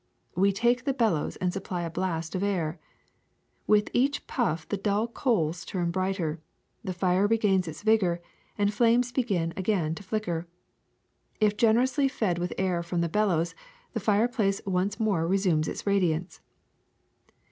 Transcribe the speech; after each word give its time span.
We 0.35 0.51
take 0.51 0.85
the 0.85 0.95
bellows 0.95 1.35
and 1.35 1.53
supply 1.53 1.83
a 1.83 1.89
blast 1.91 2.33
of 2.33 2.41
air. 2.41 2.79
With 3.67 3.91
each 3.93 4.25
putf 4.25 4.67
the 4.69 4.75
dull 4.75 5.07
coals 5.07 5.63
turn 5.63 5.91
brighter, 5.91 6.41
the 6.83 6.91
fire 6.91 7.27
regains 7.27 7.67
its 7.67 7.83
vigor, 7.83 8.19
and 8.57 8.73
flames 8.73 9.11
begin 9.11 9.53
again 9.55 9.93
to 9.93 10.01
flicker. 10.01 10.47
If 11.39 11.55
gen 11.55 11.75
erously 11.77 12.09
fed 12.09 12.39
with 12.39 12.51
air 12.57 12.81
from 12.81 13.01
the 13.01 13.09
bellows, 13.09 13.53
the 13.93 13.99
fireplace 13.99 14.59
once 14.65 14.99
more 14.99 15.27
resumes 15.27 15.67
its 15.67 15.85
radiance. 15.85 16.41